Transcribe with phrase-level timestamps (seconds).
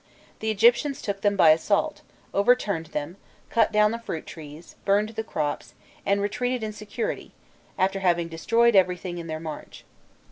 [0.39, 2.01] The Egyptians took them by assault,
[2.33, 3.17] overturned them,
[3.51, 5.75] cut down the fruit trees, burned the crops,
[6.07, 7.33] and retreated in security,
[7.77, 9.85] after having destroyed everything in their march.